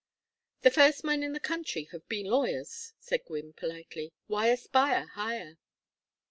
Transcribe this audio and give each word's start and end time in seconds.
"The 0.63 0.71
first 0.71 1.03
men 1.03 1.21
in 1.21 1.33
the 1.33 1.39
country 1.39 1.87
have 1.91 2.09
been 2.09 2.25
lawyers," 2.25 2.93
said 2.99 3.23
Gwynne, 3.23 3.53
politely. 3.53 4.11
"Why 4.25 4.47
aspire 4.47 5.05
higher?" 5.09 5.59